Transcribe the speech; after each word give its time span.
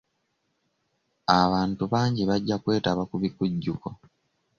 Abantu 1.41 1.83
bangi 1.93 2.21
bajja 2.29 2.55
kwetaba 2.63 3.03
ku 3.09 3.15
bikujjuko. 3.21 3.87